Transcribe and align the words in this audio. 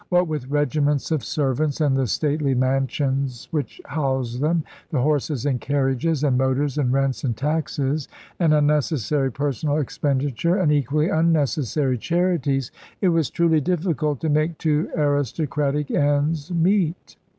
What 0.09 0.27
with 0.27 0.47
regiments 0.49 1.11
of 1.11 1.23
servants 1.23 1.79
and 1.79 1.95
the 1.95 2.07
stately 2.07 2.55
mansions 2.55 3.47
which 3.51 3.79
housed 3.85 4.41
them, 4.41 4.63
the 4.89 4.99
horses 5.03 5.45
and 5.45 5.61
carriages, 5.61 6.23
and 6.23 6.39
motors, 6.39 6.79
and 6.79 6.91
rents 6.91 7.23
and 7.23 7.37
taxes, 7.37 8.07
and 8.39 8.51
unnecessary 8.51 9.31
personal 9.31 9.77
expenditure, 9.77 10.55
and 10.55 10.71
equally 10.71 11.09
unnecessary 11.09 11.99
charities, 11.99 12.71
it 12.99 13.09
was 13.09 13.29
truly 13.29 13.61
difficult 13.61 14.19
to 14.21 14.29
make 14.29 14.57
two 14.57 14.89
aristocratic 14.97 15.91
ends 15.91 16.51
meet. 16.51 17.17